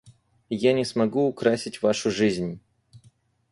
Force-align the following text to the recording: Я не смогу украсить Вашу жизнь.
Я 0.63 0.73
не 0.73 0.83
смогу 0.83 1.27
украсить 1.27 1.83
Вашу 1.83 2.09
жизнь. 2.09 2.59